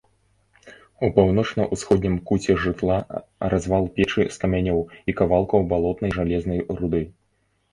[1.07, 2.97] У паўночна-ўсходнім куце жытла
[3.55, 4.81] развал печы з камянёў
[5.13, 7.03] і кавалкаў балотнай жалезнай руды.